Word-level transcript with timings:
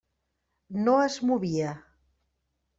No 0.87 0.95
es 1.03 1.19
movia. 1.33 1.77